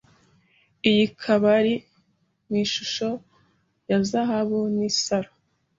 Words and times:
Iyi 0.89 1.05
kabari 1.21 1.75
ni 2.49 2.59
ishusho 2.65 3.09
ya 3.89 3.99
zahabu 4.09 4.59
Nisaro 4.75 5.31